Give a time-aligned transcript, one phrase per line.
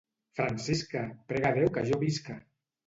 [0.37, 1.03] Francisca!
[1.33, 2.45] prega a Déu que jo visca!